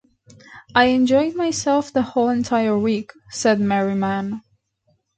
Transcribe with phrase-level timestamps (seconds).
[0.73, 4.41] "I enjoyed myself the whole entire week", said Merriman.